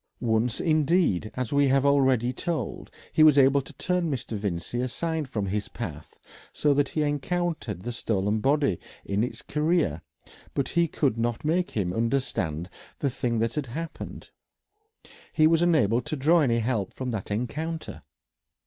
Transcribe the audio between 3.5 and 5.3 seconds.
to turn Mr. Vincey aside